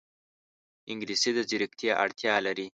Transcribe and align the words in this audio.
انګلیسي 0.91 1.31
د 1.35 1.39
ځیرکتیا 1.49 1.93
اړتیا 2.03 2.33
لري 2.45 2.67